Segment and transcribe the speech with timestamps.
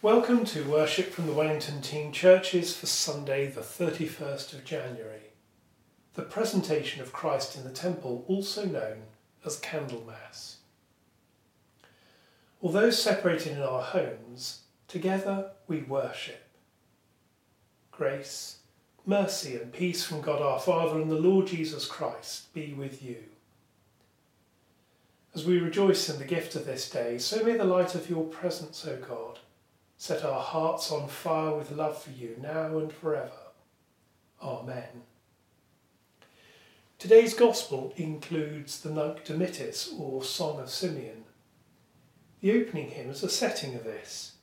[0.00, 5.32] Welcome to worship from the Wellington Team Churches for Sunday, the 31st of January.
[6.14, 8.98] The presentation of Christ in the Temple, also known
[9.44, 10.58] as Candlemas.
[12.62, 16.46] Although separated in our homes, together we worship.
[17.90, 18.58] Grace,
[19.04, 23.24] mercy, and peace from God our Father and the Lord Jesus Christ be with you.
[25.34, 28.26] As we rejoice in the gift of this day, so may the light of your
[28.26, 29.40] presence, O God,
[29.98, 33.32] set our hearts on fire with love for you now and forever.
[34.40, 35.02] Amen.
[36.98, 41.24] Today's Gospel includes the Nunc Dimittis, or Song of Simeon.
[42.40, 44.34] The opening hymn is a setting of this.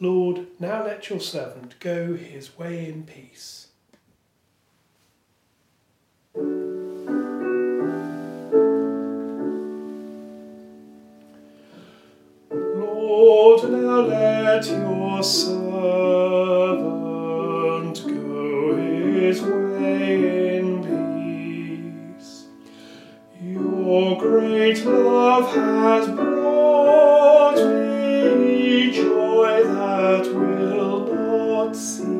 [0.00, 3.68] Lord, now let your servant go his way in peace.
[15.22, 16.86] Servant
[18.06, 20.82] go his way in
[22.16, 22.46] peace.
[23.42, 32.19] Your great love has brought me joy that will not cease.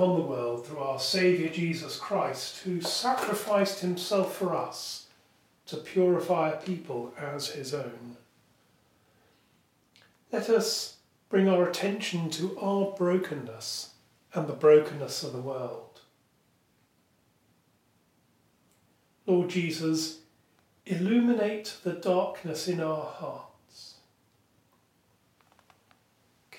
[0.00, 5.08] Upon the world through our Saviour Jesus Christ, who sacrificed himself for us
[5.66, 8.16] to purify a people as his own.
[10.32, 10.96] Let us
[11.28, 13.90] bring our attention to our brokenness
[14.32, 16.00] and the brokenness of the world.
[19.26, 20.20] Lord Jesus,
[20.86, 23.49] illuminate the darkness in our hearts.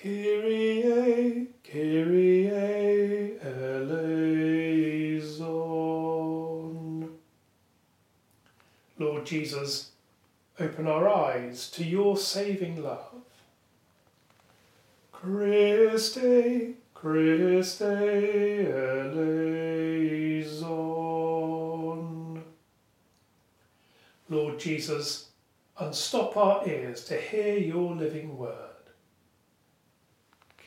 [0.02, 2.50] Kyrie, Kyrie
[3.40, 4.18] eleison.
[8.98, 9.92] Lord Jesus,
[10.58, 13.22] open our eyes to your saving love.
[15.12, 19.22] Christe, Christe eleison.
[24.28, 25.28] Lord Jesus,
[25.78, 28.71] unstop our ears to hear your living word.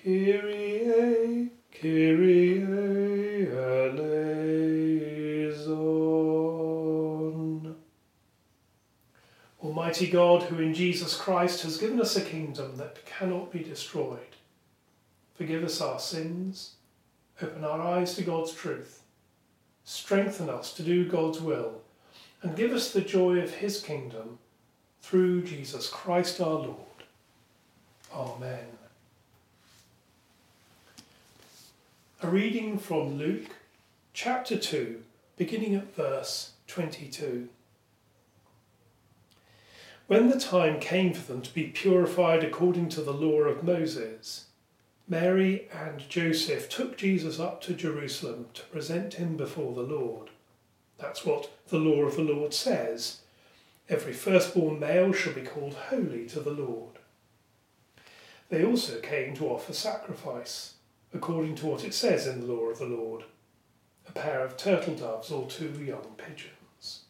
[0.05, 1.49] Kyrie,
[1.81, 2.61] Kyrie
[3.51, 4.15] eleison.
[9.63, 14.19] Almighty God, who in Jesus Christ has given us a kingdom that cannot be destroyed,
[15.33, 16.75] forgive us our sins,
[17.41, 19.01] open our eyes to God's truth,
[19.85, 21.81] strengthen us to do God's will,
[22.43, 24.37] and give us the joy of his kingdom
[25.01, 26.77] through Jesus Christ our Lord.
[28.13, 28.74] Amen.
[32.21, 33.49] A reading from Luke
[34.13, 35.03] chapter 2,
[35.35, 37.49] beginning at verse 22.
[40.07, 44.45] When the time came for them to be purified according to the law of Moses,
[45.09, 50.29] Mary and Joseph took Jesus up to Jerusalem to present him before the Lord.
[50.97, 53.19] That's what the law of the Lord says.
[53.89, 56.95] Every firstborn male shall be called holy to the Lord.
[58.47, 60.74] They also came to offer sacrifice,
[61.15, 63.23] according to what it says in the law of the Lord
[64.07, 67.05] a pair of turtle doves or two young pigeons.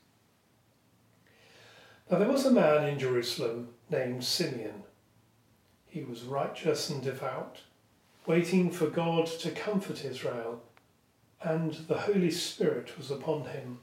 [2.10, 4.84] Now there was a man in Jerusalem named Simeon.
[5.88, 7.62] He was righteous and devout,
[8.25, 10.62] waiting for God to comfort Israel,
[11.42, 13.80] and the Holy Spirit was upon him.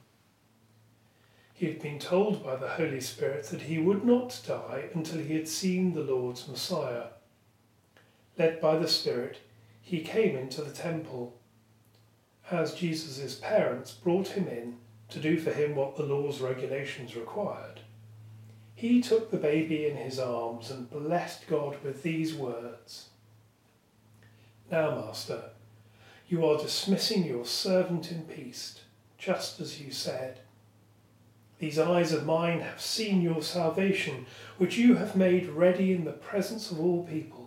[1.53, 5.35] He had been told by the Holy Spirit that he would not die until he
[5.35, 7.07] had seen the Lord's Messiah.
[8.37, 9.37] Led by the Spirit,
[9.83, 11.35] he came into the temple.
[12.49, 14.77] As Jesus' parents brought him in
[15.09, 17.81] to do for him what the law's regulations required,
[18.73, 23.09] he took the baby in his arms and blessed God with these words
[24.71, 25.51] Now, Master,
[26.27, 28.79] You are dismissing your servant in peace,
[29.17, 30.39] just as you said.
[31.59, 34.25] These eyes of mine have seen your salvation,
[34.57, 37.42] which you have made ready in the presence of all peoples,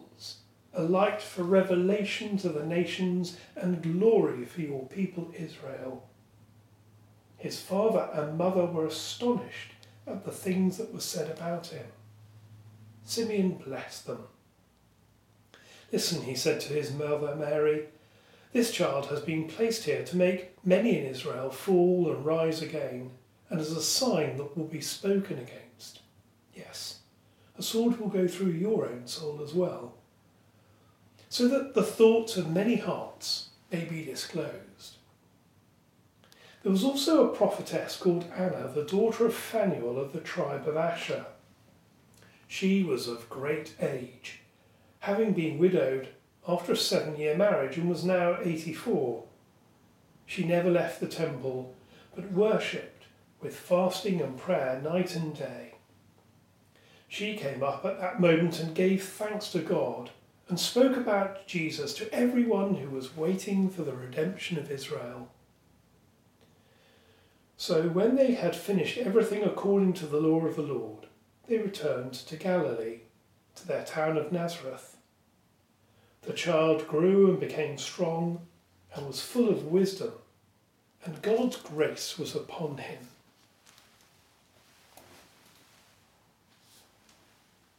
[0.76, 6.06] a light for revelation to the nations and glory for your people Israel.
[7.38, 9.72] His father and mother were astonished
[10.06, 11.86] at the things that were said about him.
[13.04, 14.24] Simeon blessed them.
[15.90, 17.86] Listen, he said to his mother Mary,
[18.52, 23.12] this child has been placed here to make many in Israel fall and rise again
[23.48, 26.00] and as a sign that will be spoken against.
[26.54, 27.00] Yes,
[27.58, 29.94] a sword will go through your own soul as well,
[31.36, 34.96] so that the thoughts of many hearts may be disclosed.
[36.62, 40.78] There was also a prophetess called Anna, the daughter of Phanuel of the tribe of
[40.78, 41.26] Asher.
[42.48, 44.40] She was of great age,
[45.00, 46.08] having been widowed
[46.48, 49.24] after a seven year marriage and was now 84.
[50.24, 51.74] She never left the temple,
[52.14, 53.04] but worshipped
[53.42, 55.74] with fasting and prayer night and day.
[57.08, 60.12] She came up at that moment and gave thanks to God
[60.48, 65.28] and spoke about Jesus to everyone who was waiting for the redemption of Israel.
[67.56, 71.06] So when they had finished everything according to the law of the Lord,
[71.48, 73.00] they returned to Galilee,
[73.56, 74.98] to their town of Nazareth.
[76.22, 78.46] The child grew and became strong
[78.94, 80.12] and was full of wisdom,
[81.04, 82.98] and God's grace was upon him.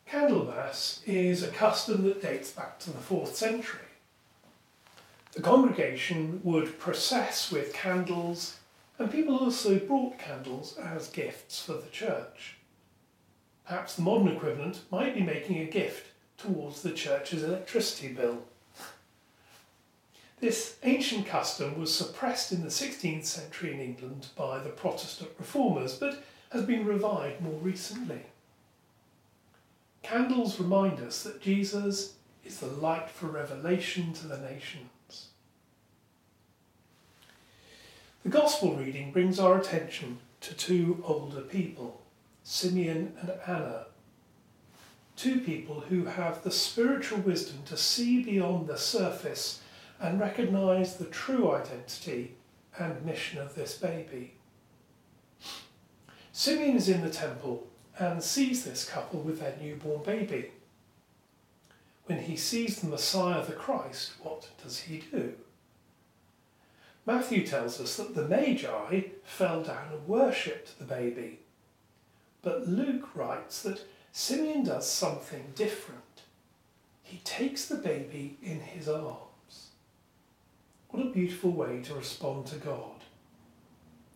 [0.10, 3.82] Candlemas is a custom that dates back to the 4th century.
[5.34, 8.58] The congregation would process with candles,
[8.98, 12.56] and people also brought candles as gifts for the church.
[13.66, 16.08] Perhaps the modern equivalent might be making a gift
[16.38, 18.44] towards the church's electricity bill.
[20.40, 25.96] This ancient custom was suppressed in the 16th century in England by the Protestant reformers,
[25.96, 28.22] but has been revived more recently.
[30.04, 32.14] Candles remind us that Jesus
[32.46, 35.28] is the light for revelation to the nations.
[38.24, 42.02] The Gospel reading brings our attention to two older people,
[42.44, 43.86] Simeon and Anna.
[45.16, 49.62] Two people who have the spiritual wisdom to see beyond the surface
[50.00, 52.36] and recognize the true identity
[52.78, 54.34] and mission of this baby.
[56.32, 57.68] Simeon is in the temple
[58.00, 60.52] and sees this couple with their newborn baby.
[62.06, 65.34] When he sees the Messiah, the Christ, what does he do?
[67.06, 71.40] Matthew tells us that the Magi fell down and worshipped the baby.
[72.42, 76.02] But Luke writes that Simeon does something different.
[77.04, 79.70] He takes the baby in his arms.
[80.90, 83.04] What a beautiful way to respond to God.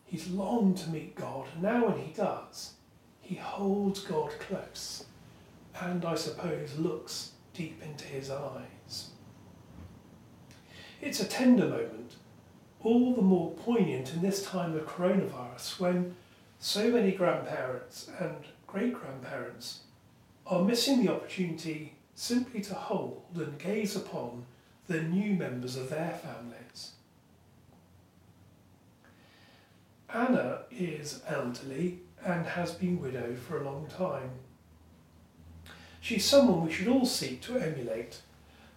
[0.06, 2.74] He's longed to meet God, and now when he does,
[3.22, 5.06] he holds God close
[5.80, 9.10] and, I suppose, looks deep into his eyes.
[11.02, 12.16] It's a tender moment,
[12.82, 16.16] all the more poignant in this time of coronavirus when
[16.60, 18.36] so many grandparents and
[18.68, 19.82] great grandparents
[20.46, 24.46] are missing the opportunity simply to hold and gaze upon
[24.88, 26.92] the new members of their families.
[30.14, 34.32] Anna is elderly and has been widowed for a long time.
[36.00, 38.22] She's someone we should all seek to emulate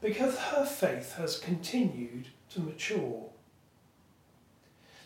[0.03, 3.31] because her faith has continued to mature.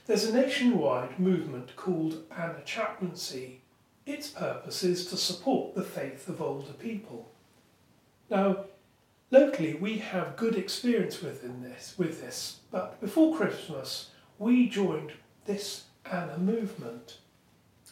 [0.06, 3.60] There's a nationwide movement called Anna Chaplaincy.
[4.06, 7.30] Its purpose is to support the faith of older people.
[8.30, 8.64] Now,
[9.30, 15.12] locally we have good experience within this, with this, but before Christmas we joined
[15.44, 17.18] this Anna movement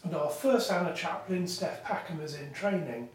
[0.05, 3.09] and our first Anna chaplain, Steph Packham, is in training.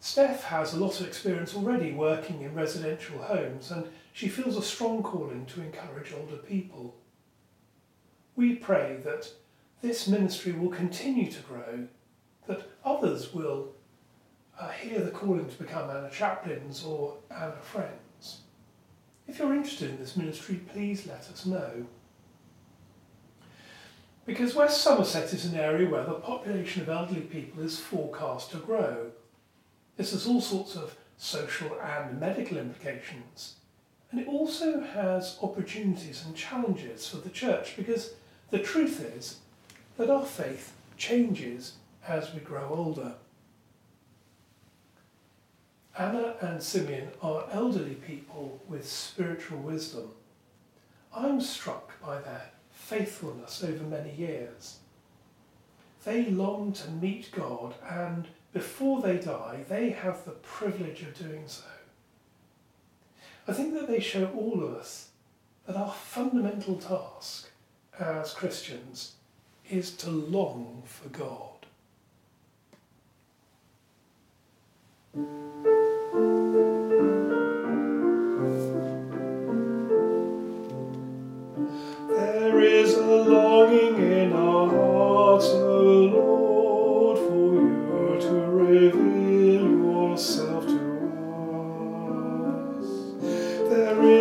[0.00, 4.62] Steph has a lot of experience already working in residential homes and she feels a
[4.62, 6.96] strong calling to encourage older people.
[8.34, 9.30] We pray that
[9.82, 11.86] this ministry will continue to grow,
[12.46, 13.72] that others will
[14.58, 18.40] uh, hear the calling to become Anna chaplains or Anna friends.
[19.26, 21.86] If you're interested in this ministry, please let us know.
[24.26, 28.58] Because West Somerset is an area where the population of elderly people is forecast to
[28.58, 29.10] grow.
[29.96, 33.56] This has all sorts of social and medical implications.
[34.10, 38.14] And it also has opportunities and challenges for the church because
[38.50, 39.38] the truth is
[39.96, 41.74] that our faith changes
[42.06, 43.14] as we grow older.
[45.98, 50.10] Anna and Simeon are elderly people with spiritual wisdom.
[51.14, 52.50] I'm struck by their
[52.90, 54.78] faithfulness over many years.
[56.04, 61.44] They long to meet God, and before they die, they have the privilege of doing
[61.46, 61.62] so.
[63.46, 65.10] I think that they show all of us
[65.66, 67.50] that our fundamental task
[67.96, 69.14] as Christians
[69.70, 71.60] is to long for God.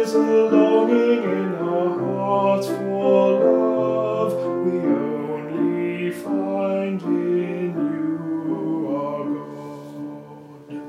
[0.10, 4.34] Is a longing in our hearts for love
[4.66, 8.58] we only find in you,
[8.98, 10.84] our God.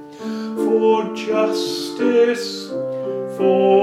[0.64, 2.48] For justice,
[3.36, 3.79] for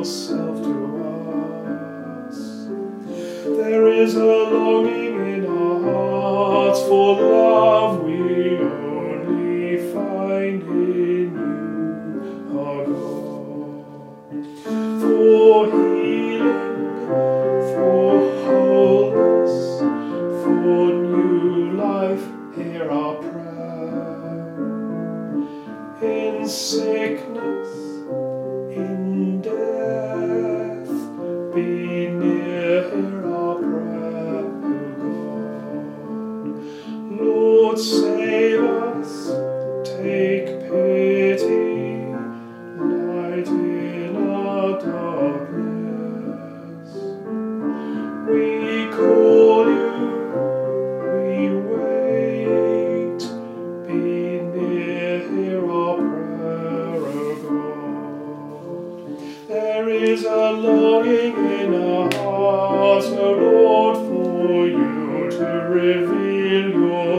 [0.00, 0.76] yourself to
[2.26, 2.66] us.
[3.44, 8.49] There is a longing in our hearts for love we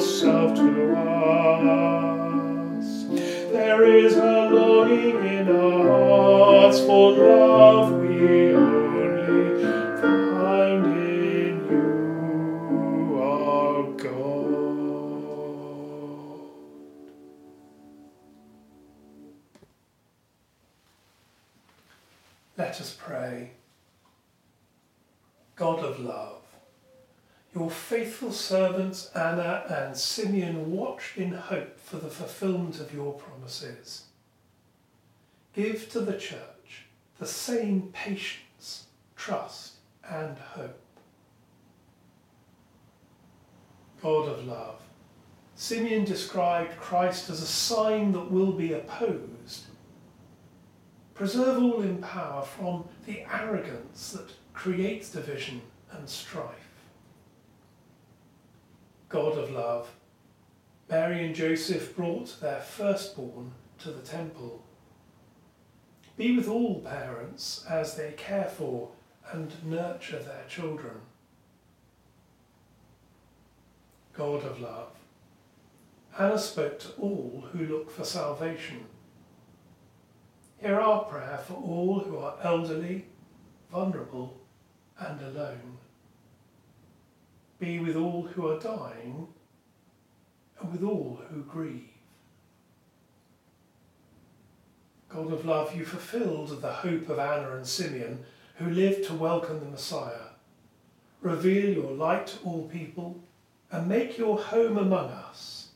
[0.01, 1.65] yourself to us.
[3.51, 8.80] There is a longing in our hearts for love we only
[27.71, 34.05] faithful servants Anna and Simeon watched in hope for the fulfillment of your promises.
[35.53, 36.85] Give to the Church
[37.17, 38.85] the same patience,
[39.15, 39.73] trust,
[40.07, 40.79] and hope.
[44.01, 44.81] God of love,
[45.55, 49.65] Simeon described Christ as a sign that will be opposed.
[51.13, 55.61] Preserve all in power from the arrogance that creates division
[55.91, 56.60] and strife.
[59.11, 59.91] God of love,
[60.89, 64.63] Mary and Joseph brought their firstborn to the temple.
[66.15, 68.91] Be with all parents as they care for
[69.33, 70.95] and nurture their children.
[74.13, 74.91] God of love,
[76.17, 78.85] Anna spoke to all who look for salvation.
[80.57, 83.07] Hear our prayer for all who are elderly,
[83.71, 84.39] vulnerable,
[84.99, 85.77] and alone.
[87.61, 89.27] Be with all who are dying
[90.59, 91.89] and with all who grieve.
[95.07, 98.25] God of love, you fulfilled the hope of Anna and Simeon
[98.55, 100.31] who lived to welcome the Messiah.
[101.21, 103.21] Reveal your light to all people
[103.71, 105.67] and make your home among us.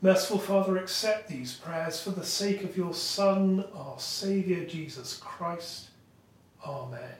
[0.00, 5.90] Merciful Father, accept these prayers for the sake of your Son, our Saviour Jesus Christ.
[6.66, 7.16] Amen.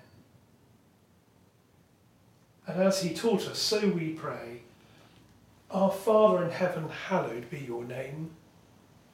[2.73, 4.63] And as he taught us, so we pray,
[5.71, 8.31] Our Father in heaven, hallowed be your name.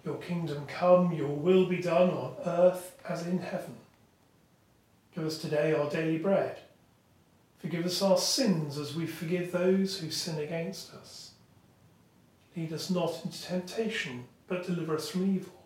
[0.04, 3.74] Your kingdom come, your will be done on earth as in heaven.
[5.12, 6.60] Give us today our daily bread.
[7.58, 11.32] Forgive us our sins as we forgive those who sin against us.
[12.56, 15.64] Lead us not into temptation, but deliver us from evil.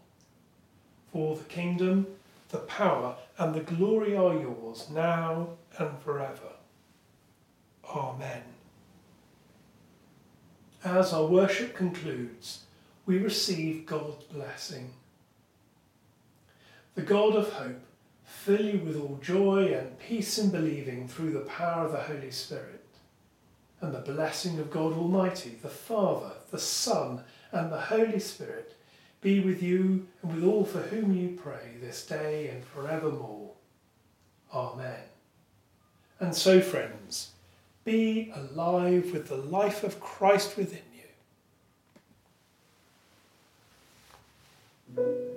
[1.12, 2.06] For the kingdom,
[2.48, 6.51] the power, and the glory are yours, now and forever.
[7.94, 8.42] Amen.
[10.84, 12.64] As our worship concludes,
[13.06, 14.90] we receive God's blessing.
[16.94, 17.80] The God of hope
[18.24, 22.30] fill you with all joy and peace in believing through the power of the Holy
[22.30, 22.84] Spirit.
[23.80, 28.76] And the blessing of God Almighty, the Father, the Son, and the Holy Spirit
[29.20, 33.52] be with you and with all for whom you pray this day and forevermore.
[34.52, 35.00] Amen.
[36.20, 37.30] And so, friends,
[37.84, 40.82] be alive with the life of Christ within
[44.96, 45.31] you.